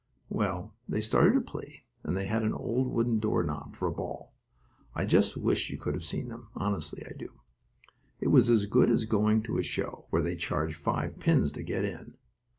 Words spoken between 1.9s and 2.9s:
and they had an old